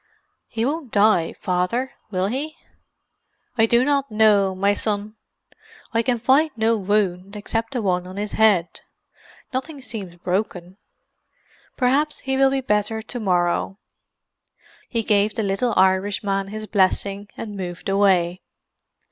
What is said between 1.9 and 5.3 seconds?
will he?" "I do not know, my son.